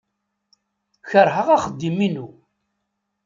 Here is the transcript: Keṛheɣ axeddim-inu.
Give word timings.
Keṛheɣ 1.09 1.47
axeddim-inu. 1.55 2.27